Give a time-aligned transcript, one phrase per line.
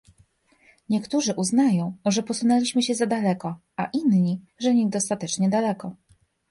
[0.89, 5.95] Niektórzy uznają, że posunęliśmy się za daleko, a inni- że niedostatecznie daleko